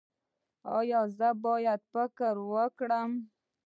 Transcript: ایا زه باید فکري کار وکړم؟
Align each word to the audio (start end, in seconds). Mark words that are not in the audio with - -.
ایا 0.77 1.01
زه 1.17 1.29
باید 1.43 1.81
فکري 1.91 2.13
کار 2.17 2.35
وکړم؟ 2.51 3.11